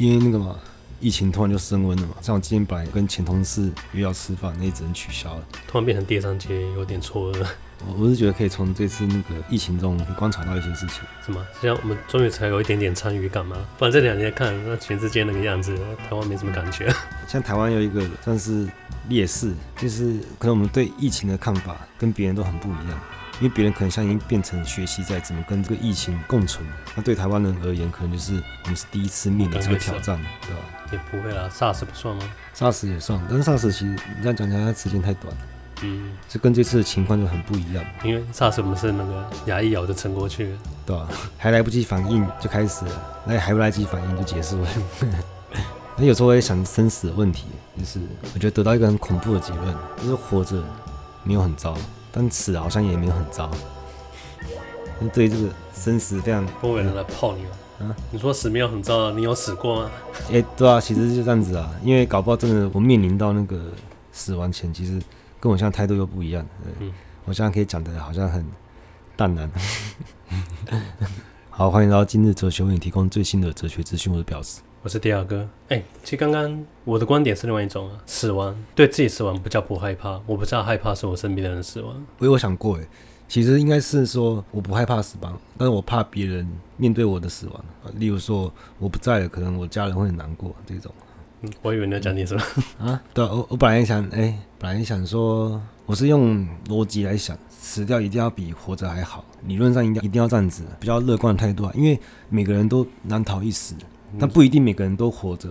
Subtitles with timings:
[0.00, 0.56] 因为那个嘛，
[0.98, 2.14] 疫情突然就升温了嘛。
[2.22, 5.44] 像我今天本来跟前同事约要吃饭，那也只能取消了。
[5.68, 7.46] 突然变成电商街，有点错愕。
[7.86, 11.02] 我我是觉得可以从这次那个疫情中观察到一些事情。
[11.26, 11.46] 是吗？
[11.60, 13.58] 这样我们终于才有一点点参与感嘛？
[13.78, 15.76] 不然这两年看那全世界那个样子，
[16.08, 16.90] 台湾没什么感觉。
[17.28, 18.66] 像台湾有一个算是
[19.10, 22.98] 劣势，就是可能我们对疫情的看法跟别人都很不一样。
[23.40, 26.64] 因为别人可能现在已经变成学习在怎么跟这个疫情共存，
[26.94, 28.34] 那对台湾人而言，可能就是
[28.64, 30.60] 我们是第一次面临这个挑战，对吧？
[30.92, 32.22] 也不会啦，SARS 不算吗
[32.54, 35.40] ？SARS 也算，但是 SARS 其实你这样讲起来，它时间太短了。
[35.82, 37.82] 嗯，就跟这次的情况就很不一样。
[38.04, 41.08] 因为 SARS 我们是那个牙一咬就撑过去了，对吧？
[41.38, 44.68] 还来不及反应就开始了，那还不来得及反应就结束了。
[45.96, 47.46] 那有时候我也想生死的问题，
[47.78, 47.98] 就是
[48.34, 50.62] 我觉得得到一个很恐怖的结论，就是活着
[51.24, 51.74] 没有很糟。
[52.12, 53.50] 但死好像也没有很糟，
[55.12, 56.44] 对这个生死非常。
[56.60, 57.50] 不会有人来泡你吗？
[57.80, 59.90] 啊，你说死没有很糟，你有死过吗？
[60.28, 63.58] 哎、欸，对啊，其实就这样子啊，因为搞不好真的我面临到那个
[64.12, 65.00] 死亡前，其实
[65.38, 66.44] 跟我现在态度又不一样。
[66.62, 66.92] 对，嗯，
[67.24, 68.44] 我现在可以讲的好像很
[69.16, 69.50] 淡然。
[71.48, 74.60] 好，欢迎来到今日哲学为你提供最新的哲学资讯，我是表示。
[74.82, 82.02] 我是第二哥，哎、欸，其实刚刚我的观点是另外一种啊，死亡对自己死亡不叫不害怕，我不知道害怕是我身边的人死亡。
[82.16, 82.88] 我有想过，哎，
[83.28, 87.64] 其实应该是说我不害怕死亡，但是我怕别人面对我的死亡，
[87.96, 90.90] 例如说我不在了，可能我家人会很难过这种。
[91.42, 92.42] 嗯，我以为你要讲你什么
[92.78, 93.02] 啊？
[93.12, 103.74] 对啊，我我本来想，哎、欸，本来想说我是用逻辑来想，死掉一定要比活着还好，理论上一定一定要这样子，比较乐观的态度啊，因为每个人都难逃一死。
[104.18, 105.48] 但不一定每个人都活着。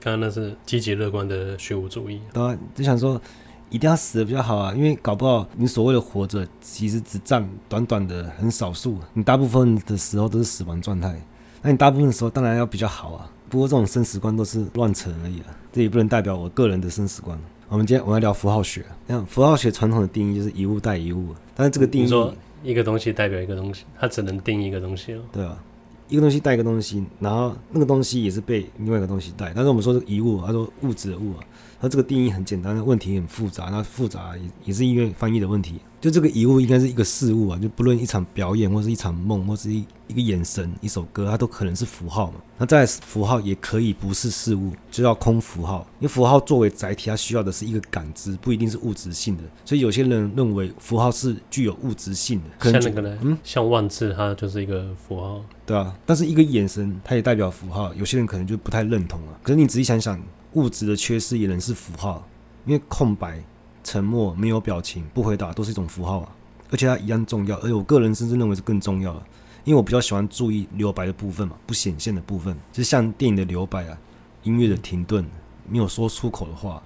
[0.00, 2.20] 刚刚那是积极乐观的虚无主义。
[2.32, 3.20] 对啊，就想说
[3.68, 8.96] 一定要死的比较好啊，因为搞不好你所谓的活着，其实只占短短的很少数。
[9.12, 11.20] 你大部分的时候都是死亡状态，
[11.62, 13.30] 那你大部分的时候当然要比较好啊。
[13.48, 17.38] 不过这种生死观都是乱扯而已啊，这也不能代表我个人的生死观。
[17.68, 22.32] 我们今天我们要聊符号学，那符号学传统的定义就是一物代一物，但是这个定义你说
[22.62, 25.22] 一个东西代表一个东西，它只能定义一个东西哦。
[25.32, 25.58] 对啊。
[26.08, 29.52] 一个东西带一个东西，然后那个东西也是被另外一个东西带。
[29.54, 31.44] 但是我们说这个一物，他说物质的物啊，
[31.80, 33.66] 他这个定义很简单，的问题很复杂。
[33.66, 35.78] 那复杂也也是因为翻译的问题。
[36.00, 42.34] 就这个遗物应该是一个事物啊，就不论一场表演，或是一场梦，或是一一个眼神、一首歌，它都可能是符号嘛。
[42.56, 45.84] 那再符号也可以不是事物，就叫空符号。
[45.98, 49.42] 因为符号作为载体，它需要的是一个感知，不一定是物质性的。
[49.64, 55.92] 所以有些人认为符号是具有物质性的，可能像那个呢，嗯，像万字，它就是一个符号，对啊。
[56.06, 59.38] 但是一个眼神，它也代表符号，有些人可能就不太认同了。
[59.42, 60.20] 可是你仔细想想，
[60.52, 62.24] 物质的缺失也能是符号，
[62.64, 63.42] 因为空白。
[63.88, 66.28] 沉默、没有表情、不回答，都是一种符号啊，
[66.70, 67.56] 而且它一样重要。
[67.60, 69.22] 而且我个人甚至认为是更重要的，
[69.64, 73.96] 因为我比较喜欢注意留白的部分嘛，不显现的部分，就像电影的留白啊，
[74.42, 75.24] 音乐的停顿，
[75.66, 76.82] 没有说出口的话，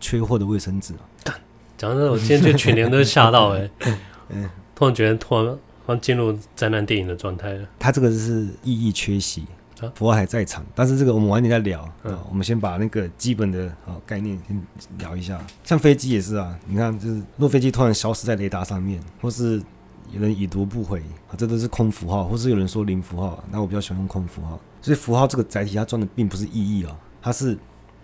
[0.00, 1.36] 缺货的卫生纸啊。
[1.76, 3.98] 讲到这，我今天就全年都吓到哎、欸，
[4.30, 5.44] 嗯，突然觉得突然
[5.84, 7.68] 突然进入灾难电影的状态了。
[7.78, 9.44] 它这个是意义缺席。
[9.94, 11.88] 符号还在场，但是这个我们晚点再聊。
[12.04, 14.62] 嗯，我们先把那个基本的啊概念先
[14.98, 15.40] 聊一下。
[15.64, 19.62] 像飞机也是啊，你看，就是若飞机突然消失在雷达上面，或是
[20.10, 21.00] 有人已读不回
[21.30, 23.42] 啊，这都是空符号，或是有人说零符号。
[23.50, 24.58] 那我比较喜欢用空符号。
[24.80, 27.58] 所以符号这个载体，它装的并不是意义啊，它是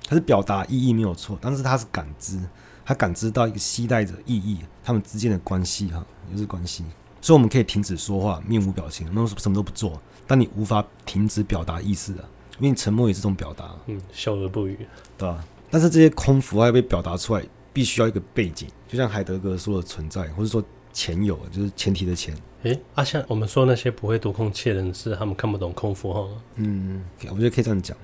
[0.07, 2.39] 它是表达意义没有错，但是它是感知，
[2.85, 6.85] 它感知到一个期待着意义，它们之间的关系哈，就是关系。
[7.25, 9.99] 所以我们可以停止说话，面无表情，那什么都不做。
[10.27, 12.23] 但你无法停止表达意思的，
[12.59, 13.75] 因为你沉默也是一种表达。
[13.87, 14.77] 嗯，笑而不语，
[15.17, 15.43] 对吧？
[15.71, 17.43] 但是这些空符号要被表达出来，
[17.73, 22.35] 必须要一个背景，就像海德格说的存在，或者说前有，就是前提的前。
[22.65, 26.29] 诶、欸，啊，像我们说那些不会读空气的人是他们看不懂空符号。
[26.57, 27.97] 嗯，我觉得可以这样讲。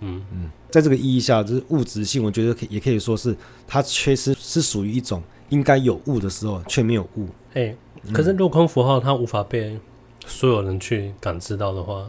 [0.00, 3.34] 嗯嗯，在这个意义下，就是物质性，我觉得可以也可以说是
[3.66, 7.26] 它缺失，是属于一种应该有物的时候却没有物。
[7.54, 7.76] 诶、欸，
[8.12, 9.78] 可是镂空符号它无法被。
[10.28, 12.04] 所有人去感知到的话，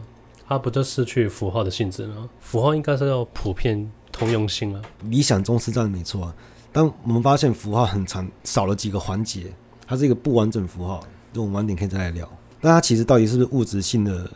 [0.48, 2.28] 它不就失去符号的性质吗？
[2.40, 4.82] 符号应该是要普遍通用性啊。
[5.04, 6.34] 理想中是这样没错啊，
[6.72, 9.52] 但我们发现符号很长，少了几个环节，
[9.86, 10.98] 它是一个不完整符号。
[11.32, 12.28] 这种晚点可以再来聊。
[12.60, 14.28] 但它其实到底是不是物质性的，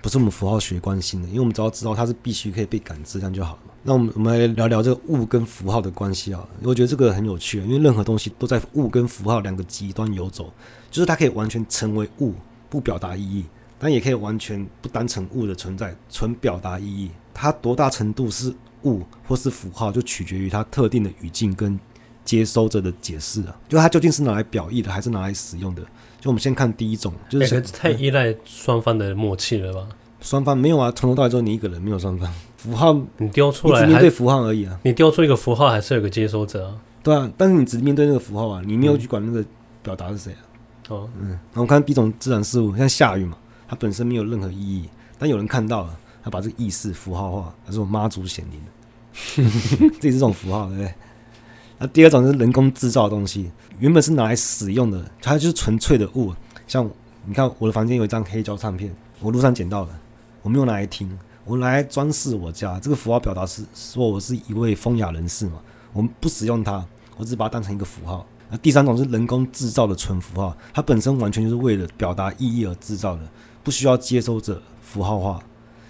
[0.00, 3.71] 不是我们符号学关心的，因为我们只要知道它是必须可以被感知，这样就好了。
[3.82, 10.52] 那我们我们来聊聊这个物跟符号的关系啊，我觉得这个很有趣，因为任何东西都在物跟符号两个极端游走，
[10.90, 12.34] 就是它可以完全成为物。
[12.72, 13.44] 不表达意义，
[13.78, 17.10] 但也可以完全不当成物的存在，纯表达意义。
[17.34, 18.50] 它多大程度是
[18.84, 21.78] 物或是符号，就取决于它特定的语境跟
[22.24, 23.54] 接收者的解释啊。
[23.68, 25.82] 就它究竟是拿来表意的，还是拿来使用的？
[26.18, 29.86] 就我们先看第一种，就是、欸、太依赖双方的默契了吧？
[30.22, 32.32] 双方没有啊，从头到尾只有你一个人，没有双方。
[32.62, 34.78] 符号你丢出来，只面对符号而已啊。
[34.84, 36.76] 你丢出一个符号，还是有个接收者啊？
[37.02, 39.44] 对啊，但是你只面对那个符号啊，你没有去管那个
[39.82, 40.38] 表达是谁啊？
[40.90, 43.36] 哦，嗯，然后我看第一种自然事物，像下雨嘛，
[43.66, 44.88] 它本身没有任何意义，
[45.18, 48.60] 但有人看到了，他把这个意识符号化，他说妈祖显灵，
[50.00, 50.94] 这也是这种符号，对不对？
[51.78, 53.50] 那第二种是人工制造的东西，
[53.80, 56.32] 原本是拿来使用的，它就是纯粹的物。
[56.68, 56.88] 像
[57.26, 59.90] 你看我的房间有一张黑胶唱片，我路上捡到的，
[60.42, 62.78] 我没有拿来听，我来装饰我家。
[62.80, 65.60] 这个符号表达是说我是一位风雅人士嘛，
[65.92, 66.84] 我们不使用它，
[67.16, 68.26] 我只把它当成一个符号。
[68.50, 73.22] 那第三种是人工制造的纯符号，它本身完全就是为了表达意义而制造的，
[73.62, 75.42] 不需要接收者符号化，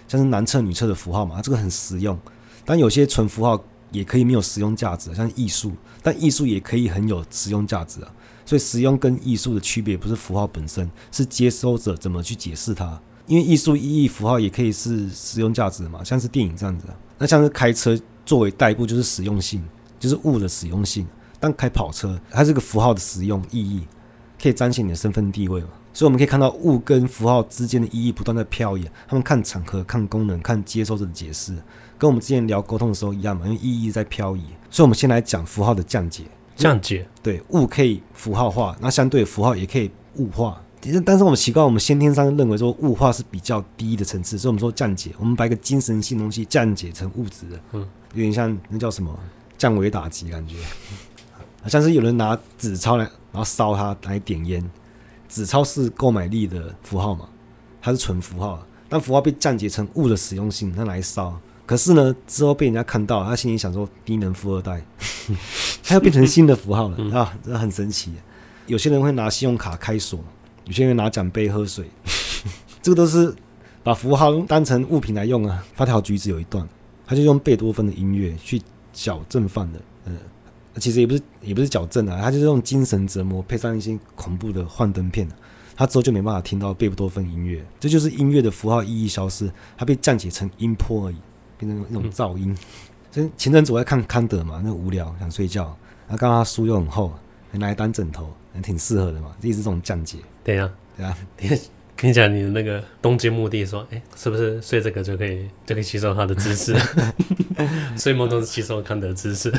[0.07, 2.17] 像是男厕女厕的符号嘛，这个很实用。
[2.65, 3.63] 但有些纯符号。
[3.93, 5.71] 也可以没有实用价值，像艺术，
[6.01, 8.11] 但艺术也可以很有实用价值啊。
[8.43, 12.99] 所以实用跟艺术的区别不是符号本身，是接收者怎么去解释它。
[13.25, 16.87] 因为艺术意义符号也可以是实用价值嘛，像是电影这样子。
[17.17, 19.63] 那像是开车作为代步就是实用性，
[19.99, 21.07] 就是物的实用性。
[21.39, 23.83] 但开跑车它是个符号的实用意义，
[24.41, 25.67] 可以彰显你的身份地位嘛。
[25.93, 31.55] 所以我们可以看到物跟符号之间的意义不断在飘移，他们看场合、看功能、看接收者的解释。
[31.99, 36.23] 跟我们之前聊沟通的时候一样嘛，因为意义在漂移，所以我们先来讲符号的降解。
[36.55, 40.61] 降解，对，物可以符号化，那相对符号也可以物化。
[41.05, 49.17] 但是我们奇怪，我们先天上认为说物化是比较低的层次，所以我们说降解，我们把一个精神性东西降解成物质的，嗯，有点像那叫什么
[49.57, 50.55] 降维打击感觉，
[51.61, 54.63] 好像是有人拿纸钞来，然后烧它来点烟，
[55.29, 57.29] 纸钞是购买力的符号嘛，
[57.81, 61.39] 它是纯符号，但符号被降解成物的实用性，它来烧。
[61.65, 64.83] 可是呢，之后被人家看到，他心里想说低能富二代，
[65.81, 68.11] 他又变成新的符号了、嗯、啊，这很神奇。
[68.67, 70.19] 有些人会拿信用卡开锁，
[70.65, 71.89] 有些人拿奖杯喝水，
[72.81, 73.33] 这个都是
[73.83, 75.63] 把符号当成物品来用啊。
[75.73, 76.67] 发条橘子有一段，
[77.05, 78.61] 他就用贝多芬的音乐去
[78.91, 80.17] 矫正犯人，嗯，
[80.79, 85.27] 其实也不是也不是矫正啊，他就是用精神折磨配上一些恐怖的幻灯片，
[85.75, 91.15] 他之后就没办法听到贝多芬音乐，这就是音乐的符号意义消失，它被降解成音波而已。
[91.55, 92.53] 变成一种噪音，
[93.09, 95.65] 所以前阵子我在看康德嘛，那无聊想睡觉，
[96.07, 97.13] 然后刚刚书又很厚，
[97.51, 100.17] 拿来当枕头，还挺适合的嘛，这也是这种降解。
[100.43, 101.17] 对呀，对啊，
[101.95, 106.75] 跟你讲你的那个东京目的说，哎、欸，是不是睡这个就可以就可以吸收他的知识？
[107.97, 109.51] 睡梦中是吸收康德的知识。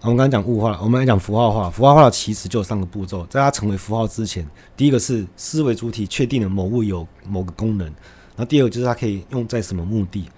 [0.00, 1.70] 我们刚刚讲物化，我们来讲符号化。
[1.70, 4.46] 符号化的其实就有三个步骤，在它成为符号之前，
[4.76, 10.28] 第一个是思维主体确定了某物有某个功能，然后第二个就是它可以用在什么目的。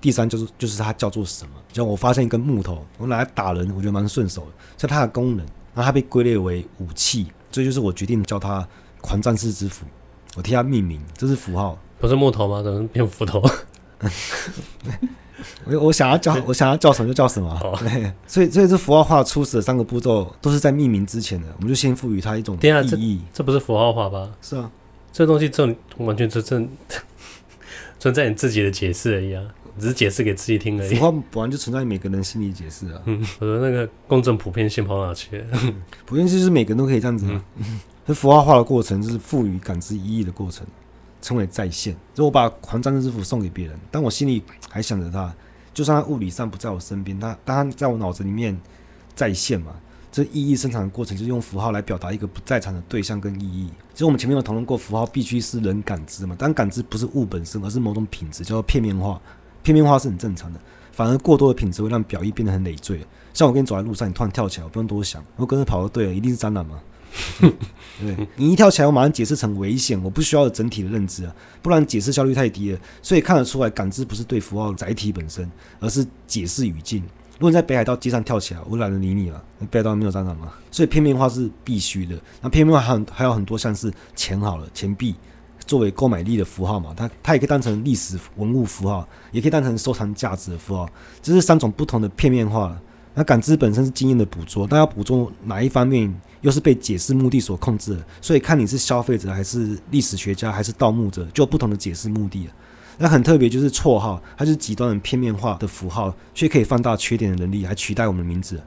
[0.00, 1.52] 第三就是就是它叫做什么？
[1.72, 4.48] 像我发现一根木头，我拿来打人，我觉得蛮顺手的。
[4.76, 8.66] 所以它的功能，然后它被归类为武器，这就是我决定叫它
[9.00, 9.86] “狂战士之斧”，
[10.34, 11.78] 我替它命名，这是符号。
[12.00, 12.60] 不是木头吗？
[12.60, 13.40] 怎么变斧头？
[15.64, 17.56] 我 我想要叫我想要叫什么就叫什么。
[17.78, 23.20] 对，所以所以这符号化初始的三个步骤都是在命名之前的，我们就先赋予它一种意义。
[23.32, 24.28] 这不是符号化吧？
[24.42, 24.68] 是啊，
[25.12, 26.68] 这东西正完全是正
[28.00, 29.44] 存在你自己的解释而已啊。
[29.78, 30.94] 只是解释给自己听而已。
[30.96, 33.00] 符号本来就存在于每个人心里解释啊。
[33.06, 35.58] 嗯，我说那个公正普遍性跑哪去了？
[36.06, 37.26] 普遍性是每个人都可以这样子。
[37.56, 40.66] 嗯， 这符号化的过程就是赋予感知意义的过程，
[41.20, 41.96] 称为再现。
[42.12, 45.34] 就我把狂战士之斧送给别人，但我心里还想着他，
[45.72, 48.58] 就算他物理上不在我身边，他当他在我脑子里面
[49.14, 49.74] 再现嘛。
[50.12, 53.68] 这意义生产的过程就是用符号来表达一个不在场的对象跟意义。
[53.92, 59.20] 其实我们前面有讨论过，符号必须是人感知嘛，但感知不是物本身，而是某种品质，叫做片面化。
[59.64, 60.60] 片面化是很正常的，
[60.92, 63.04] 反而过多的品质会让表意变得很累赘。
[63.32, 66.78] 像我跟你走在路上，你突然跳起来，我不用多想，我跟着跑就对了，一定是蟑螂嘛？
[68.00, 72.78] 对，你一跳起来，我马上解释成危险，我不需要整体的认知啊，不然解释效率太低了。
[73.02, 77.02] 所以看得出来，感知不是对符号的载体本身，而是解释语境。
[77.34, 79.42] 如果你在北海道街上跳起来，我懒得理你了。
[79.70, 80.52] 北海道没有蟑螂吗？
[80.70, 82.16] 所以片面化是必须的。
[82.40, 85.14] 那片面化还还有很多，像是钱好了，钱币。
[85.66, 90.88] 作为购买力的符号嘛，它它也可以当成历史文物符号，也可以当成收藏价值的符号，
[91.22, 92.76] 这是三种不同的片面化。
[93.16, 98.04] 那感知本身是经验的捕捉，但要捕捉哪一方面，又是被解释目的所控制的。
[98.20, 102.48] 所以看你是消费者，还是历史学家，还是盗墓者，就有不同的解释目的。
[102.98, 108.60] 那很特别，就是绰号，它就是极端的片面化的符号，却可以放大缺点的能力，还取代我们的名字。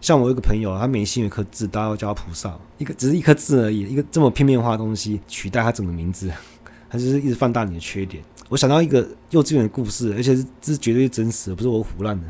[0.00, 6.30] 像我有一个朋友，他眉心有一颗痣，大家都叫他菩萨，一个只是一颗痣而已，一个这么片面化的东西取代他整个名字，
[6.88, 8.22] 他就是一直放大你的缺点。
[8.48, 12.26] 我想到一个幼稚园的故事，而且是这是绝对真实的，不是我胡乱的。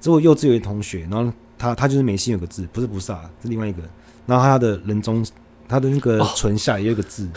[0.00, 3.82] 这是我幼稚园同学，然后他他就是眉心有个痣，不是菩萨，是另外一个。
[4.26, 5.26] 然后他的人中，
[5.66, 7.28] 他的那个唇下也有一个痣，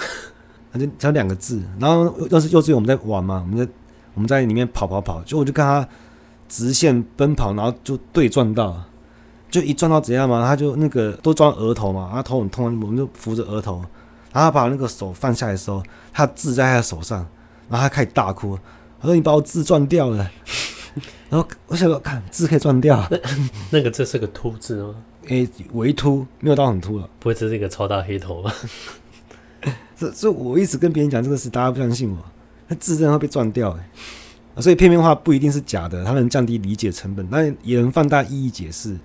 [0.72, 1.62] 他就他两个痣。
[1.80, 3.72] 然后要是幼稚园我们在玩嘛，我们在
[4.14, 5.88] 我们在里面跑跑跑，就我就跟他
[6.48, 8.84] 直线奔跑，然后就对撞到，
[9.50, 13.78] 就一撞到怎样嘛，他就那个都撞额头嘛，他头很痛，我们就扶着额头，
[14.34, 17.26] 然后他把那个手放下来的时候，他痣在他的手上，
[17.70, 18.60] 然后他开始大哭，
[19.00, 20.30] 他说你把我字撞掉了，
[21.30, 23.18] 然后我想说看字可以撞掉，那
[23.72, 24.96] 那个这是个秃字吗？
[25.28, 28.54] 诶、欸，微秃，没有到很秃了，不会这是一个超大黑头吧？
[29.98, 32.18] 这这我一直跟别人讲这个事，大家不相信我，
[32.68, 33.80] 那字真的会被撞掉诶、
[34.56, 38.98] 欸，所以片面化不一定是假的，它能降低理解成本，但也能放大意义解释。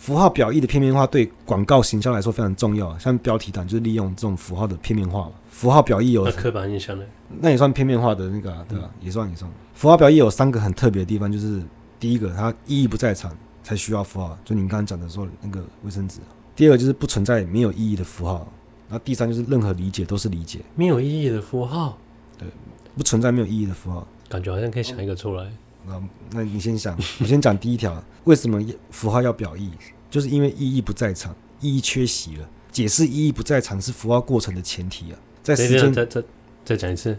[0.00, 5.32] 符号表意的片面化对广告行销来说非常重要，像标题党就是利用这种符号的片面化嘛。
[5.50, 7.06] 符号表意有刻板印象的，
[7.38, 8.90] 那也算片面化的那个、啊，对吧、啊？
[9.02, 9.48] 也算也算。
[9.74, 11.62] 符号表意有三个很特别的地方，就是
[11.98, 16.18] 第一个它意义不在场才需要符号，就你刚刚讲的说那个卫生纸。
[16.56, 18.50] 第二个就是不存在没有意义的符号。
[18.88, 21.98] 那第三就是任何理解都是理解，没有意义的符号，
[22.38, 22.48] 对，
[22.96, 25.46] 不存在没有意义的符号，感觉好像可以想一个出来。
[25.90, 29.70] 那那你先想， 我先讲第一条，为什么符号要表意？
[30.08, 32.48] 就是因为意义不在场，意义缺席了。
[32.70, 35.18] 解释意义不在场是符号过程的前提啊。
[35.42, 36.22] 在时间再再
[36.64, 37.12] 再讲一次，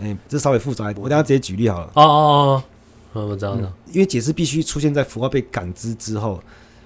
[0.00, 1.86] 哎、欸，这稍微复杂一点，我等下直接举例好了。
[1.94, 2.64] 哦哦哦
[3.12, 3.92] 哦，我知道了、嗯。
[3.92, 6.42] 因为解释必须出现在符号被感知之后，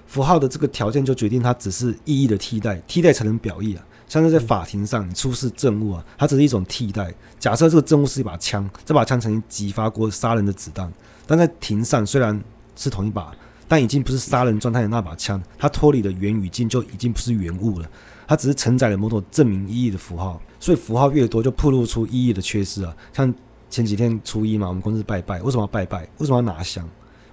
[0.07, 3.85] 符号的这个条件就决定它只是意义的替代，替代才能表意啊。
[4.07, 7.13] 像是在法庭上，你出示证物啊，它只是一种替代。
[7.39, 10.91] 假设这个证物是一把枪，这把枪曾经击发过杀人的子弹，
[11.29, 12.43] 但在庭上虽然
[12.75, 13.31] 是同一把，
[13.67, 17.87] 但已经不是杀人状态的那把枪，它脱离了原语境，就已经不是原物了。
[18.27, 20.41] 它只是承载了某种证明意义的符号。
[20.59, 22.95] 所以符号越多，就暴露出意义的缺失啊。
[23.13, 23.31] 像
[23.69, 26.01] 前几天初一嘛，我们公司拜拜，为什么要拜拜？
[26.17, 26.83] 为什么要拿香？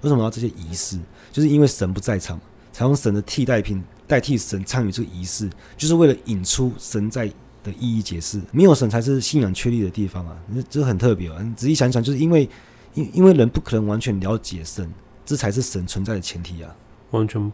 [0.03, 0.99] 为什么要这些仪式？
[1.33, 2.39] 就是因为神不在场，
[2.75, 3.83] 才用神的替代品。
[4.07, 7.27] 代替神参与这个仪式，就是为了引出神在
[7.65, 8.41] 的意义解释。
[8.53, 10.37] 没有神才是信仰确立的地方啊！
[10.71, 11.43] 这很特别啊！
[11.43, 12.49] 你仔细想想，就是因为
[12.97, 14.93] 因因为人不可能完全了解神，
[15.25, 16.75] 这才是神存在的前提啊！
[17.13, 17.53] 完全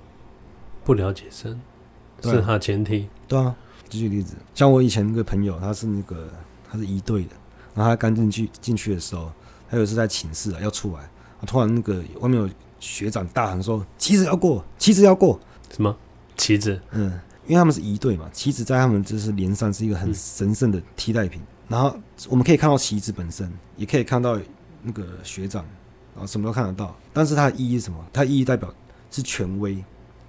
[0.85, 1.61] 不了解神，
[2.23, 3.09] 是他前提。
[3.29, 3.55] 对啊，
[3.91, 6.31] 举举例子，像我以前那个朋友，他是那个
[6.71, 7.31] 他是一队的，
[7.75, 9.31] 然后他刚进去进去的时候，
[9.69, 11.11] 他有一次在寝室啊要出来，
[11.47, 15.39] 突然那个外面有学长大喊说：“旗子要过，旗子要过！”
[15.75, 15.97] 什么？
[16.37, 21.41] 旗子，嗯，因为他们是一队嘛，旗子在他们就是连上是一个很神圣的替代品。
[21.43, 21.95] 嗯、然后
[22.29, 24.39] 我们可以看到旗子本身，也可以看到
[24.83, 25.65] 那个学长，
[26.15, 26.97] 然后什么都看得到。
[27.12, 27.99] 但是它的意义是什么？
[28.12, 28.73] 它意义代表
[29.11, 29.73] 是权威，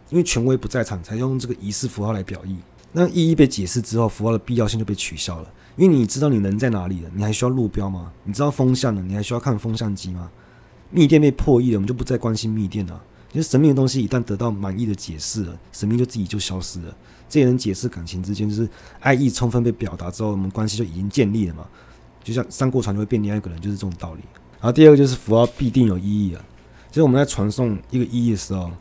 [0.10, 2.58] 因为权威不在场，才用这个仪式符号来表意。
[2.92, 5.52] 那意义被解释之后，符号的必要性就被取消了。
[5.76, 8.14] 因为你知道你人在哪里了，你还需要路标吗？
[8.24, 10.30] 你知道风向了，你还需要看风向机吗？
[10.92, 13.04] 密电被破译了，我们就不再关心密电了。
[13.32, 16.96] 其实神秘的东西一旦得到满意的解释了，神秘就自己就消失了。
[17.28, 18.70] 这也能解释感情之间，就是
[19.00, 21.68] 爱意充分被表达之后，我们关系就已经建立了嘛。
[22.24, 24.22] 就像上过船就会变另外一个人，就是这种道理。
[24.64, 26.42] 然后第二个就是符号必定有意义啊。
[26.88, 28.72] 其实我们在传送一个意义的时候，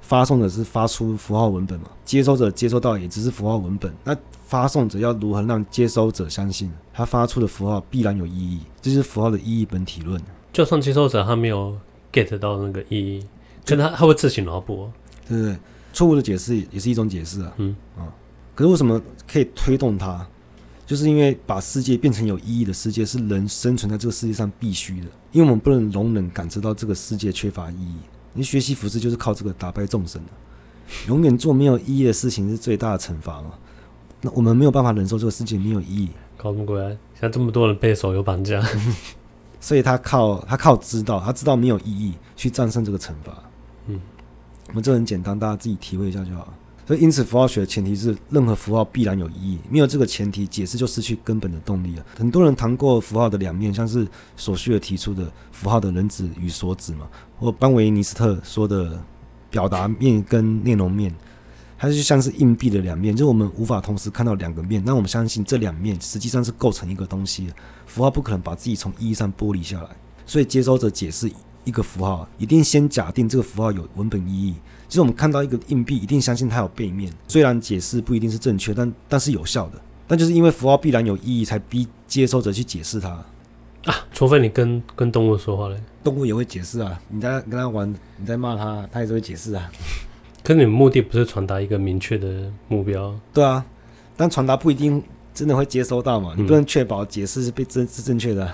[0.00, 3.94] 发送者是发出符号文本嘛，接收者接收到也只是符号文本。
[4.02, 4.16] 那
[4.46, 8.60] 发送者要如何让接收者相信他发出的符号必然有意义？
[8.80, 10.18] 这就是符号的意义本体论。
[10.54, 11.76] 就算接收者他没有
[12.10, 13.26] get 到那个意义。
[13.66, 14.88] 跟他他会自行脑补，
[15.28, 15.58] 对不对？
[15.92, 17.52] 错误的解释也是一种解释啊。
[17.56, 18.06] 嗯啊，
[18.54, 20.24] 可是为什么可以推动它？
[20.86, 27.96] 就是因为把世界变成有意义的世界是人生存在这个世界上必须的，因为我们不能容忍感知到这个世界缺乏意义。
[28.32, 30.30] 你学习服饰就是靠这个打败众生的，
[31.08, 33.54] 永远做没有意义的事情是最大的惩罚嘛。
[34.20, 36.10] 那我们没有办法忍受这个世界没有意义。
[36.36, 36.96] 搞什么鬼？
[37.20, 38.62] 像这么多人被手游绑架，
[39.58, 43.42] 所以他靠他靠知道，他知道没有意义去战胜这个惩罚。
[43.86, 44.00] 嗯，
[44.68, 46.52] 我们这很简单，大家自己体会一下就好。
[46.86, 52.06] 所以，因此，符号学的前提是，任何符号必然有意义，没有这个前提，解释就失去根本的动力了。
[52.16, 57.08] 很多人谈过符号的两面，像是索绪尔提出的符号的人子与所指嘛，
[57.40, 59.02] 或班维尼斯特说的
[59.50, 61.12] 表达面跟内容面，
[61.76, 64.80] 它就像是硬币的两面，就是我们无法同时看到两个面。
[64.86, 67.52] 那我们相信这两面实际上是构成一个东西的，
[67.86, 69.88] 符号不可能把自己从意义上剥离下来，
[70.24, 71.28] 所以接收者解释。
[71.66, 74.54] 一个符号一定先假定这个符号有文本意义。
[74.88, 77.12] 其实我们看到一个硬币，一定相信它有背面。
[77.26, 79.72] 虽然解释不一定是正确，但但是有效的。
[80.06, 83.08] 但就是因为符号必然有意义，才逼接收者去解释它
[83.84, 83.94] 啊。
[84.12, 87.00] 除非你跟跟动物说话嘞，动物也会解释啊。
[87.08, 89.68] 你在跟它玩，你在骂它，它也是会解释啊。
[90.44, 93.12] 可是你们目的不是传达一个明确的目标？
[93.34, 93.66] 对啊，
[94.16, 95.02] 但传达不一定
[95.34, 96.32] 真的会接收到嘛。
[96.36, 98.48] 你不能确保解释是被正是正确的。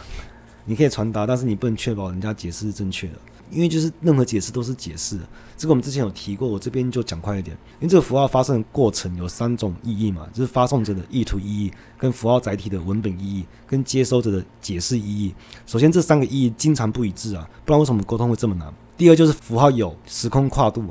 [0.64, 3.14] 你可以传达，但是你不能确保人家解释是正确的。
[3.50, 5.18] 因为就是任何解释都是解释，
[5.58, 7.54] 这个我们之前有提过，我这边就讲快一点。
[7.80, 15.34] 因为这个符号发生的过程有三种意义嘛，就是发送者的意图意义、跟符号载体的文本意义、跟接收者的解释意义。
[15.66, 18.72] 首先这三个意义经常不一致啊，不然为什么沟通会这么难？
[18.96, 20.82] 第二就是符号有时空跨度。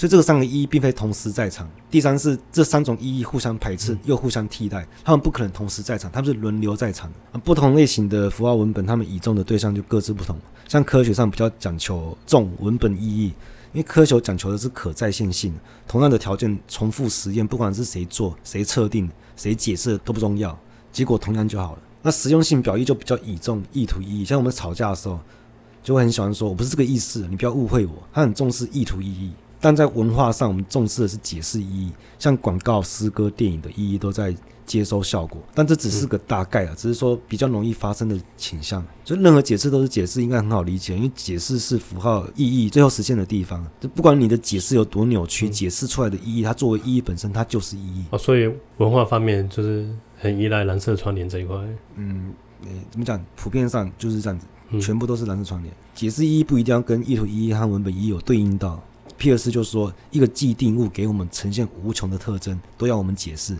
[0.00, 1.68] 所以这个三个意义并非同时在场。
[1.90, 7.38] 第三是这三种意义互相排斥又互相替代，他们不可能同时在场，他们是轮流在场的。
[7.40, 10.34] 不同类型的符号文本，他们倚重的对象就各自不同。
[10.66, 13.24] 像科学上比较讲求重文本意义，
[13.74, 15.52] 因为科学讲求的是可再现性。
[15.86, 20.58] 同样的条件重复实验，不管是谁做、谁测定、谁解释都不重要，
[20.90, 21.78] 结果同样就好了。
[22.00, 24.24] 那实用性表意就比较倚重意图意义。
[24.24, 25.20] 像我们吵架的时候，
[25.82, 29.30] 就会很喜欢说：“我不是这个意思，你不要误会我。”他很重视意图意义。
[29.60, 35.42] 但在文化上，我们重视的是解释意义，像广告、诗歌、电影的意义都在接收效果。
[35.54, 38.82] 但这只是个大概啊，只是说比较容易发生的倾向。
[39.04, 43.64] 所以任何解释都是解释，应该很好理解，因为解释是符号意义最后实现的地方。
[43.78, 48.04] 就不管你的解释有多扭曲，解释出来的意义，它作为意义本身，它就是意义。
[48.10, 51.56] 哦，所以文化方面就是很依赖蓝色窗帘这一块。
[51.96, 52.32] 嗯，
[52.64, 53.22] 诶，怎么讲？
[53.36, 54.46] 普遍上就是这样子，
[54.80, 55.74] 全部都是蓝色窗帘。
[55.94, 58.82] 解释意义不一定要跟意图意义和文本意义有对应到。
[59.20, 63.54] 皮尔斯就说：“一个既定物给我们呈现无穷的特征，都要我们解释。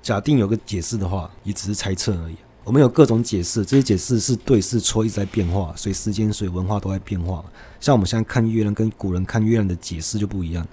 [0.00, 2.36] 假定有个解释的话，也只是猜测而已。
[2.62, 7.44] 我们有各种解释，这些解释是对是错，一直在变化，随时间、随文化都在变化。
[7.80, 10.64] 像我们现在看月亮，跟古人看月亮的解释就不一样。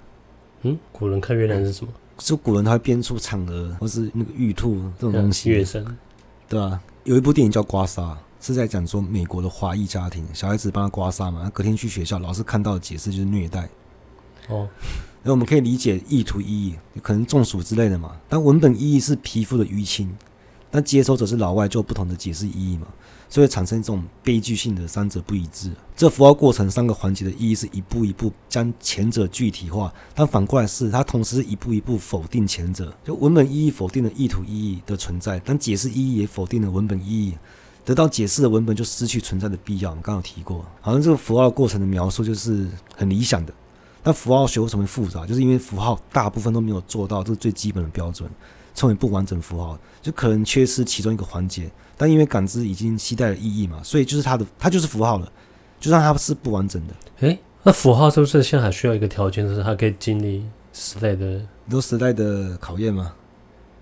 [0.62, 1.92] 嗯，古人看月亮是什么？
[2.18, 5.50] 就古人他会编出嫦娥或是那个玉兔这种东西。
[5.50, 5.84] 月神，
[6.48, 7.96] 对啊，有一部电影叫《刮痧》，
[8.40, 13.68] 是在讲说美国的华裔家庭，小孩子帮他刮痧嘛，隔天去学校，老师看到的解释就是虐待。”
[14.50, 14.68] 哦，
[15.22, 18.16] 那我们可以理解意图意义，可能中暑之类的嘛。
[18.28, 20.14] 但文本意义是皮肤的淤青，
[20.70, 22.86] 但接收者是老外，就不同的解释意义嘛，
[23.28, 25.70] 所以产生这种悲剧性的三者不一致。
[25.94, 32.92] 这符号过程三个环节的意义是一步一步将前者具体化，但反过来是它同时一步一步否定前者。
[33.04, 37.34] 就文本意义否定了意图意义的存在，但解释意义也否定了文本意义。
[37.84, 39.90] 得到解释的文本就失去存在的必要。
[39.90, 43.52] 我们刚刚有提过，好像这个符号过程的描述就是很理想的。
[44.02, 45.26] 但符号学为什么复杂？
[45.26, 48.28] 就是因为符号大部分都没有做到这个最基本的标准，
[48.74, 51.70] 称为不完整符号，就可能缺失其中一个环节。
[51.96, 55.30] 但因为感知已经期待了意义嘛，所以就是它的，它就是符号了，
[55.78, 56.94] 就算它是不完整的。
[57.20, 63.12] 诶，那符号是不是现在还需要一个条件，就是它可以经历时代的，多时代的考验吗？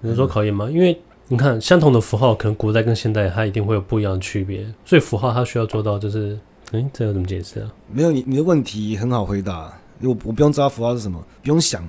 [0.01, 0.69] 你说考验吗？
[0.69, 4.67] 因为你看，相同的符号，可能古代跟现代，它一定会有不一样的区别。
[4.85, 6.37] 所以符号它需要做到，就是，
[6.73, 7.71] 诶，这要怎么解释啊？
[7.93, 9.73] 没有，你你的问题很好回答。
[10.01, 11.83] 我我不用知道符号是什么，不用想，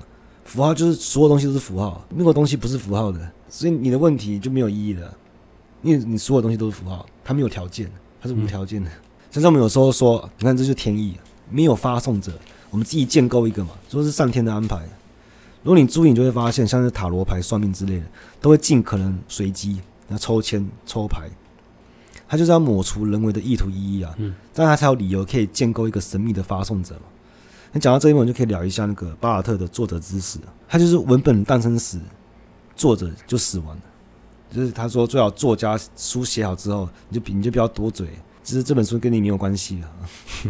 [0.44, 3.20] 符号就是所有东西都是符号，没有东西不是符号的，
[3.50, 5.14] 所以你的问题就没有意义了，
[5.84, 7.90] 因为你所有东西都是符号，它没有条件，
[8.22, 8.90] 它是无条件的。
[9.32, 11.16] 像、嗯、我们有时候说，你看这就是天意，
[11.52, 12.32] 没有发送者，
[12.72, 14.78] 我们自己建构一个嘛，说是上天的安排。
[15.62, 18.06] 如果你注意，你就会发现，像是塔罗牌、算命之类的，
[18.42, 19.74] 都会尽可能随机，
[20.08, 21.30] 然后抽签抽牌，
[22.28, 27.02] 它就是要抹除人为的意图意义啊，嗯，这样它才有理由可以建构一个神秘的发送者嘛。
[27.72, 30.40] 你讲到这一幕，就可以聊一下那个巴尔特的作者之死。
[30.68, 32.00] 他就是文本诞生时，
[32.76, 33.82] 作者就死亡了。
[34.52, 38.08] 就是他说，最好作家书写好之后，你就你就不要多嘴。
[38.44, 39.92] 其实这本书跟你没有关系了，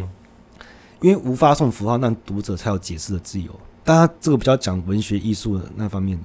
[1.02, 3.54] 因为无发送符号，让读者才有解释的自由。
[3.84, 6.24] 但他这个比较讲文学艺术的那方面的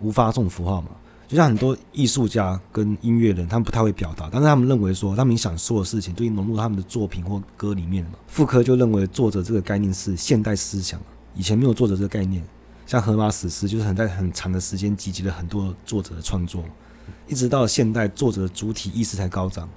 [0.00, 0.90] 无发送符号嘛。
[1.30, 8.16] 就像很多艺术家跟音乐人，他们不太会表达，但是他们认为说，他们想说的事情都已经融入他们的作品或歌里面了嘛。
[8.26, 11.00] 傅柯就认为作者这个概念是现代思想，
[11.36, 12.42] 以前没有作者这个概念。
[12.84, 16.64] 像荷马史诗就是很在很长的时间集结了很多作者的创作，
[17.28, 19.68] 一直到现代作者的主体意识才高涨。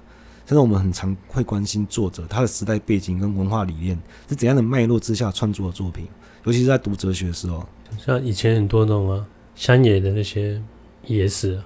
[0.46, 3.96] 现在我们很常会关心作者他的时代背景跟文化理念
[4.28, 6.08] 是怎样的脉络之下创作的作品，
[6.42, 7.64] 尤其是在读哲学的时候，
[7.96, 10.60] 像以前很多那种啊乡野的那些。
[11.06, 11.62] 也是，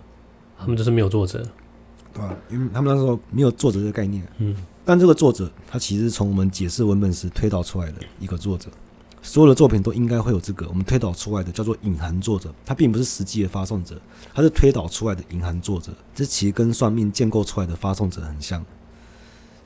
[0.58, 1.46] 他们就是没有作者，
[2.12, 2.36] 对吧？
[2.50, 4.26] 因为他们那时候没有作者这个概念。
[4.38, 8.68] 嗯，但这个作者他其实是从我们解释文本时推导出来的一个作者。
[9.20, 14.00] 所有的作品都应该会有这个我们推导出来的叫做隐含作者，他并不是实际的发送者，
[14.32, 15.92] 他是推导出来的隐含作者。
[16.14, 18.64] 这其实跟算命建构出来的发送者很像。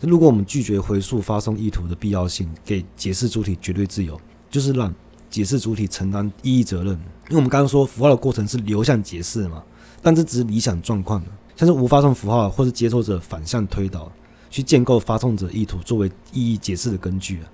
[0.01, 4.93] 如果我们拒绝回溯发送意图的必要性，给解释主体绝对自由，就是让。
[5.33, 9.63] 解释主体承担意义责任，因为我们刚刚说符号的过程是流向解释嘛，
[10.03, 11.21] 但这只是理想状况，
[11.57, 14.13] 像是无发送符号或是接收者反向推导，
[14.51, 17.49] 去建构发送者意图作为意义解释的根据啊。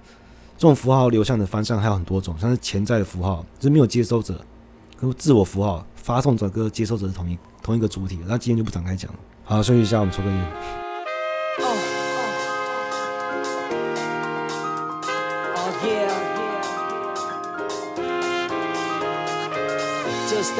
[0.56, 4.34] 这种符号流向的方向还有很多种，像是潜在的符号，就是没有接收者；
[4.96, 8.18] 跟自我符号，发送者跟接收者是同一同一个主体。
[8.26, 9.18] 那今天就不展开讲了。
[9.44, 10.87] 好，休息一下，我们抽个烟。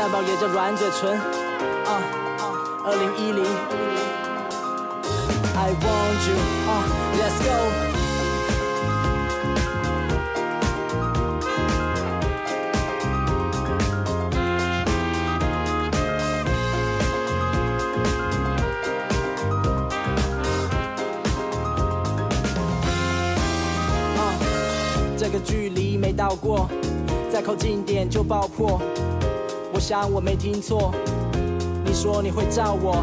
[0.09, 1.19] 蛋堡，也叫软嘴唇。
[1.85, 2.01] 啊，
[2.83, 3.45] 二零一零
[5.55, 6.85] ，I want you，啊
[7.19, 7.51] ，Let's go。
[25.19, 26.71] 这个距离没到过，
[27.31, 28.81] 再靠近点就爆破。
[29.89, 30.93] 我想我没听错，
[31.83, 33.03] 你说你会照我。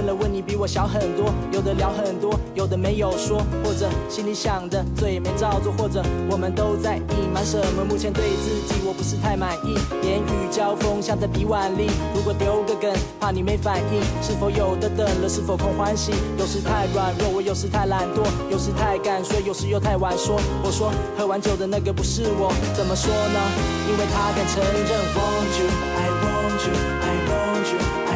[0.00, 7.84] 问了问你比我小很多，有的聊很多，有的没有说，或者心里想的嘴没照做，或者我们都在隐瞒什么？
[7.84, 11.90] 目前对自己我不是太满意，言语交锋像在比腕力。
[12.14, 15.28] 如果丢个梗，怕你没反应，是否有的等了？
[15.28, 16.12] 是否空欢喜？
[16.38, 20.40] 有时太软弱，我有时太懒惰，有时太敢睡，有时又太晚说。
[20.64, 23.38] 我说喝完酒的那个不是我，怎么说呢？
[23.84, 24.96] 因为他敢承认。
[25.12, 28.09] Want you, I want you, I want you,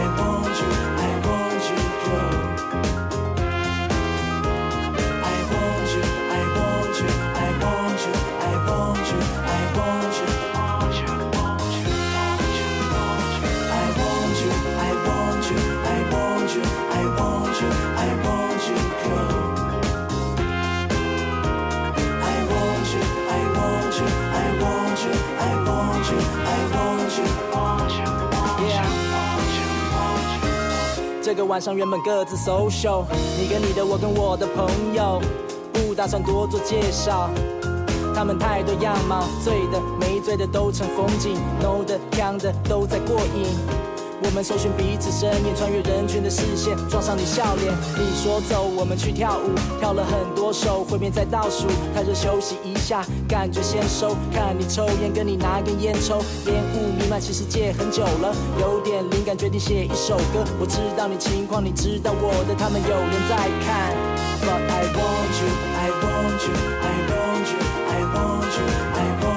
[31.37, 33.03] 这个晚上原本各自 social，
[33.37, 35.21] 你跟你的，我跟我的朋友，
[35.73, 37.29] 不打算多做介绍。
[38.15, 43.47] 他们太多样貌，醉的没醉的都成风景，no 的锵的都在过瘾。
[44.25, 47.73] 我们搜寻彼此身影，穿越人群的视线，撞上你笑脸。
[47.95, 51.69] 你说走，我们去跳舞，跳了很多首，会面在倒数。
[51.95, 54.17] 太热休息一下，感觉先收。
[54.33, 60.43] 看你抽烟，跟你拿根烟抽，烟雾弥漫，其实戒很久了，有点灵感，决定写一首歌。
[60.59, 63.93] 我知道你情况，你知道我的，他们有人在看。
[64.41, 67.61] But I want you, I want you, I want you,
[67.93, 69.34] I want you, I want you,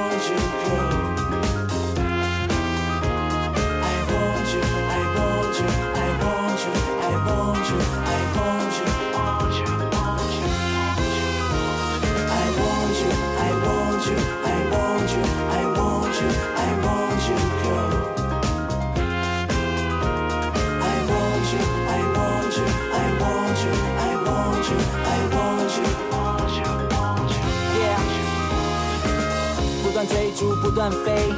[29.98, 31.34] 不断追逐，不断飞，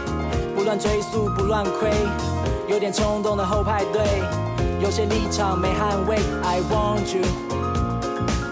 [0.54, 1.90] 不断追速，不乱亏，
[2.68, 4.04] 有点冲动的后排队，
[4.81, 6.17] 有些立场没捍卫。
[6.43, 7.23] I want you,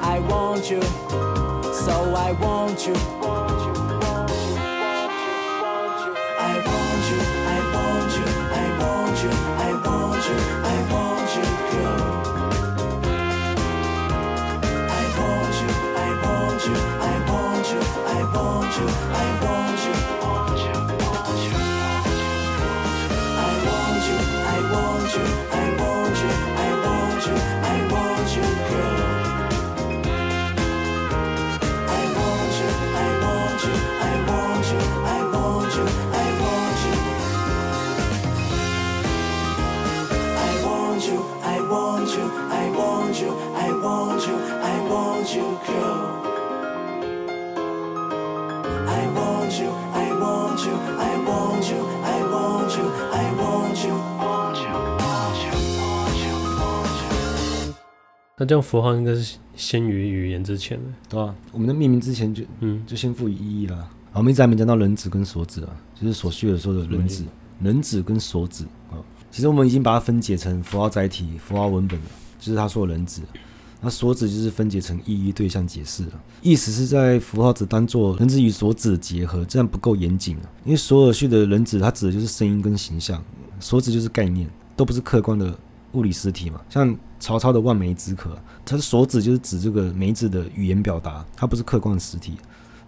[0.03, 0.81] I want you,
[1.73, 2.95] so I want you.
[6.39, 11.45] I want you, I want you, I want you, I want you, I want you,
[11.71, 12.01] girl.
[14.89, 19.56] I want you, I want you, I want you, I want you, I want you,
[58.40, 63.76] 那这样符号应该是先于语言之前的，对吧、我们的命名之前就嗯，就先赋予意义了。
[64.12, 67.26] 好，我们一直还没讲到人子跟所子啊，就是所需的说的人子、
[67.60, 69.02] 人子跟所子啊。
[69.32, 72.06] 其实我们已经把它分解成符号载体、符号文本了，
[72.40, 73.24] 就是他说的人子。
[73.82, 76.12] 那所指就是分解成意义对象解释了，
[76.44, 80.44] 意思是在符号只当做人子与所指的结合，这样不够严谨啊。
[80.64, 83.24] 因为索尔序的人子，它指的就是声音跟形象，
[83.60, 85.58] 所指就是概念，都不是客观的
[85.94, 86.62] 物理实体嘛。
[86.70, 92.38] 像曹操的万梅止渴，它的所指就是指这个梅子的语言表达，它不是客观的实体。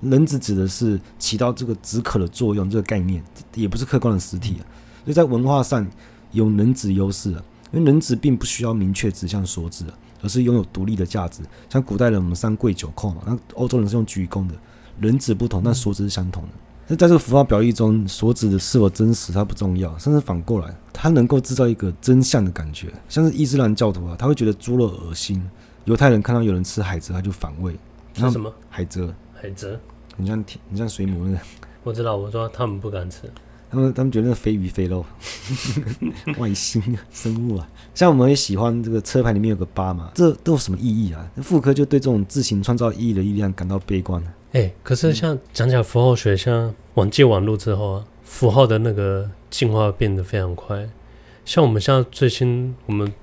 [0.01, 3.23] 人子指的是起到这个止渴的作用，这个概念
[3.55, 4.63] 也不是客观的实体啊。
[5.03, 5.85] 所以在文化上
[6.31, 9.93] 有人子优势啊，因为人子并不需要明确指向所指啊。
[10.21, 14.53] 而是拥有独立的价值，像古代人我们三跪九叩嘛，那欧洲人是用鞠躬的，
[14.99, 16.49] 人子不同，但所指是相同的。
[16.91, 22.91] 那在这个符号表意中，所指的是否真实它不重要，甚至反过来，它能够制造一个真相的感觉。
[23.07, 25.39] 像是伊斯兰教徒啊，他会觉得猪肉恶心；
[25.85, 27.77] 犹太人看到有人吃海蜇，他就反胃。
[28.15, 28.51] 是什么？
[28.71, 29.13] 海蜇？
[29.39, 29.77] 海蜇？
[30.17, 31.39] 你像你像水母那个？
[31.83, 33.31] 我知道，我说他们不敢吃。
[33.69, 35.05] 他们他们觉得那飞鱼飞肉，
[36.39, 37.69] 外星生物啊。
[37.93, 41.23] 像我们也喜欢这个车牌里面有个八嘛，这都有什么意义啊？
[41.37, 44.23] 傅科就对这种自行创造意义的力量感到悲观。
[44.51, 50.89] 哎、欸，可是像讲讲符号学，像网际网路之后啊，符号的那个进化变得非常快。
[51.45, 53.13] 像我们现在最新，我们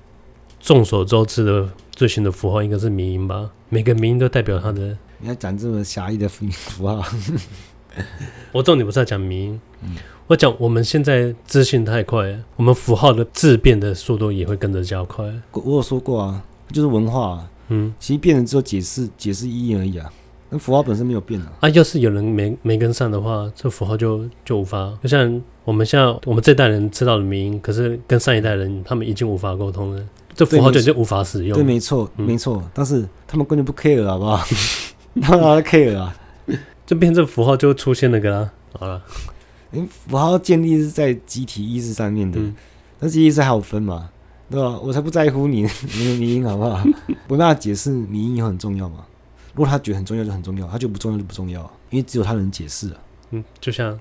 [0.59, 3.51] 众所周知的最新的符号应该是迷音吧？
[3.69, 4.97] 每个迷音都代表它的。
[5.19, 6.47] 你要讲这么狭义的符
[6.87, 7.03] 号？
[8.53, 9.61] 我重点不是在讲迷音。
[9.81, 9.95] 嗯
[10.27, 15.25] 我讲，我们现在资讯太快，我们符号的质变的速度也会跟着加快。
[15.53, 20.11] 我有说过啊，就是文化、啊，嗯，其实变了之后解释解释意义而已啊。
[20.49, 21.51] 那符号本身没有变啊。
[21.61, 24.97] 啊，要是有人没没跟上的话，这符号就就无法。
[25.01, 31.53] 就像我们现在我们这代人知道的名音，可是跟上一代人他们已经无法沟通了，这符号就已经无法使用。
[31.55, 32.69] 对，没错，没错、嗯。
[32.73, 34.43] 但是他们根本不 care 好不好？
[35.21, 36.15] 他们 care 啊，
[36.85, 38.51] 这边这符号就出现那个啦。
[38.73, 39.01] 好了。
[39.73, 42.55] 因为符号建立是在集体意识上面的，嗯、
[42.97, 44.09] 但是意识还有分嘛，
[44.49, 44.79] 对吧？
[44.81, 46.81] 我才不在乎你 你的迷因好不好？
[47.27, 48.99] 不那解释迷因也很重要嘛。
[49.57, 52.97] 如果他觉得很重要就很重要，他觉得不重要就不重要，因为只有他能解释啊。
[53.31, 53.99] 嗯，就像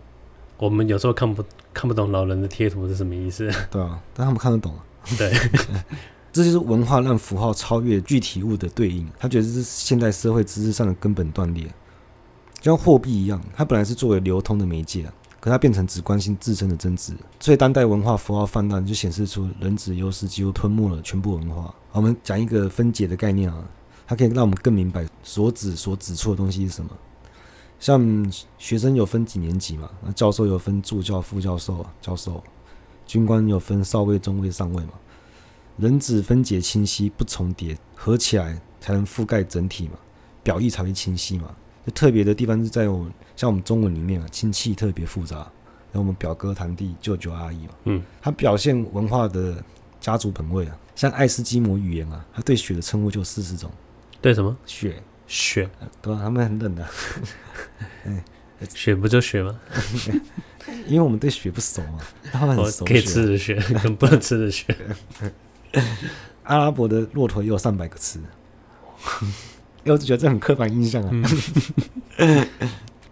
[0.58, 1.42] 我们有时候看不
[1.72, 4.84] 看不懂老人的贴图是什么意思，对啊，但他们看得懂啊。
[5.16, 5.32] 对，
[6.30, 9.08] 这就是文化让符号超越具体物的对应。
[9.18, 11.64] 他觉得这是现代社会知识上的根本断裂，
[12.60, 15.12] 就像货币一样，它本来是作为流通的媒介啊。
[15.38, 21.72] 可它变成只关心自身的增值，所以当代文化符号泛滥，就显示出人质优势几乎吞没了全部文化。
[21.92, 23.64] 我们讲一个分解的概念啊，
[24.06, 26.90] 它可以让我们更明白所指所指出的东西是什么。
[27.78, 29.90] 像学生有分几年级嘛？
[30.04, 32.42] 那教授有分助教、副教授、教授，
[33.06, 34.92] 军官有分少尉、中尉、上尉嘛？
[35.76, 39.98] 人质分解清晰，不重叠，合起来才能覆盖整体嘛？
[40.42, 41.54] 表意才会清晰嘛？
[41.84, 49.62] 就特别的地方是在我们像我们中文里面啊，亲戚特别复杂，然后我们表哥、堂弟、舅舅、阿姨嘛，嗯，它表现文化的
[50.00, 53.70] 家族本位啊，像爱斯基摩语言啊，它对雪的称呼就四十种，
[54.26, 55.70] 对什么雪雪，
[56.02, 56.18] 对吧？
[56.20, 56.84] 他们很冷的，
[58.04, 58.24] 哎，
[58.74, 59.56] 雪不就雪吗？
[60.88, 62.00] 因为我们对雪不熟嘛，
[62.32, 64.76] 他们很熟，可以吃的雪 跟不能吃的雪。
[66.42, 68.18] 阿拉伯的骆驼也有上百个词。
[69.84, 71.30] 我只觉得这很刻板印象啊，
[72.16, 72.48] 嗯，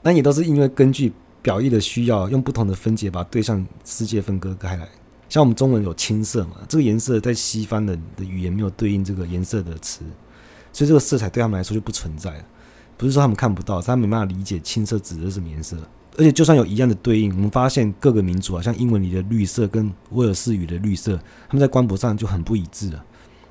[0.02, 4.88] 那也都是因为根据表意的需要，用不同的分解把对象世界分割开来。
[5.28, 10.00] 像我们中文有青色嘛，这个颜色在西方的的语言没有对应这个颜色的词，
[10.74, 12.44] 所以这个色彩对他们来说就不存在了。
[12.98, 15.78] 不是说他们看不到，是他们没办法理解青色指的是什么颜色。
[16.16, 21.16] 而且就算有一样的对应，我们发现各个民族啊，像英文里的绿色跟威尔士语的绿色，
[21.48, 23.04] 他们在光谱上就很不一致了。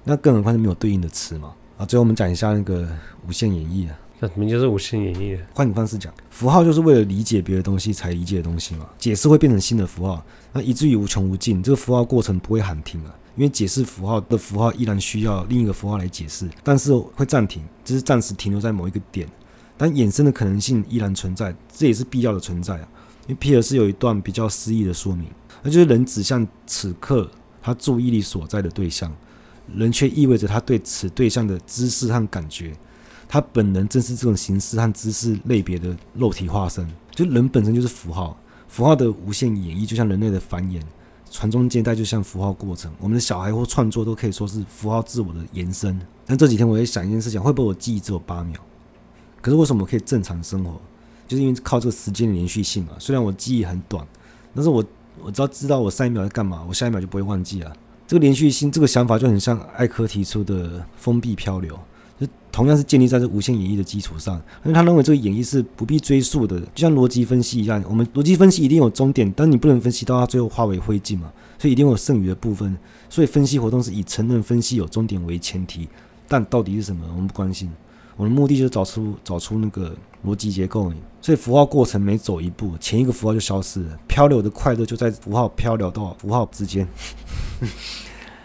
[0.05, 1.53] 那更何况是没有对应的词嘛。
[1.77, 2.87] 啊，最后我们讲一下那个
[3.27, 5.37] 无限演绎啊，那名就是无限演绎。
[5.53, 8.87] 换个方式讲，符号就是为了理解别的东西才理解的东西嘛。
[8.97, 11.61] 解释会变成新的符号，那以至于无穷无尽。
[11.61, 19.27] 这个符号过程不会喊停啊，因为解释符号的符号依然需要另一个符号来解释，但是会暂停，只是暂时停留在某一个点，
[19.77, 22.87] 但衍生的可能性依然存在，这也是必要的存在啊。
[23.27, 25.27] 因为皮尔斯有一段比较诗意的说明，
[25.61, 27.29] 那就是人指向此刻
[27.61, 29.11] 他注意力所在的对象。
[29.73, 32.73] 人却意味着他对此对象的知识和感觉，
[33.29, 36.85] 他本人正是这种形式和知识类别的肉体化身。
[37.11, 40.81] 就人本身就是符号，符号的无限演绎就像人类的繁衍，
[41.33, 42.91] 传宗接代就像符号过程。
[42.99, 45.99] 我们的小孩或创作都可以说是符号自我的延伸。
[46.27, 48.53] 但这几天我在想一件事情，会不会我记忆只有八秒？
[49.41, 50.79] 可是为什么我可以正常生活？
[51.27, 52.91] 就是因为靠这个时间的连续性嘛。
[52.99, 54.05] 虽然我记忆很短，
[54.53, 54.85] 但是我
[55.23, 57.75] 我只要知道我上一秒在干嘛，我下一秒就不会忘记了。
[58.05, 61.77] 这个连续性，这个想法就很像艾科提出的封闭漂流，
[62.51, 64.35] 同样是建立在这无限演绎的基础上。
[64.63, 72.77] 因为他认为这个演绎是不必追溯的，就像逻辑分析一样，我们逻辑分析一定有终点，但你不能分析到它最后化为灰烬嘛，所以一定有剩余的部分。
[73.09, 75.87] 所以分析活动是以承认分析有终点为前提，
[76.27, 77.71] 但到底是什么，我们不关心。
[78.15, 83.97] 我的目的就是找出找出那个逻辑结构，所以符号过程每走一步，前一个符号就消失了。
[84.07, 86.87] 漂流的快乐就在符号漂流到符号之间，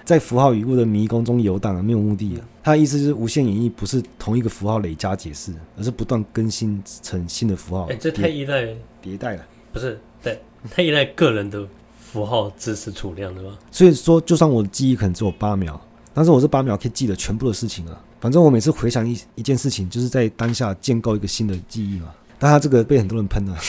[0.08, 2.40] 在符号语物的迷宫中游荡，没有目的。
[2.62, 7.82] 他的意思就是无限演绎不是同一个符号累加解释，而是不断更新成新的符号。
[7.84, 10.00] 哎、欸，这太依赖迭代了，不是？
[10.22, 10.40] 对，
[10.70, 11.62] 太依赖个人的
[12.00, 13.58] 符号知识储量了吧？
[13.70, 15.78] 所以说，就算我的记忆可能只有八秒，
[16.14, 18.02] 但是我这八秒可以记得全部的事情啊。
[18.18, 22.14] 反正我每次回想一一件事情，就是在当下建构一个新的记忆嘛。
[22.38, 23.60] 但他这个被很多人喷了，可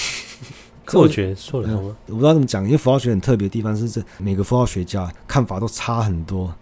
[0.93, 6.53] 我觉得说了、嗯，我不知道怎么讲，因为符号学很特别的地方是，这每个符号学家看法都差很多，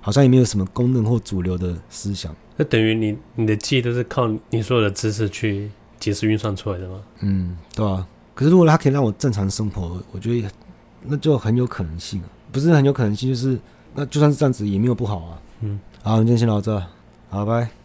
[0.00, 2.34] 好像也没有什么公认或主流的思想。
[2.56, 7.00] 那等于你你的记忆都是靠你所有的知识去解释运算出来的吗？
[7.20, 8.06] 嗯，对啊。
[8.34, 10.48] 可是如果它可以让我正常生活，我觉得
[11.02, 13.58] 那就很有可能性啊，不是很有可能性，就是
[13.94, 15.42] 那就算是这样子也没有不好啊。
[15.60, 16.78] 嗯，好，我们今天先聊到这，
[17.28, 17.79] 好，拜拜。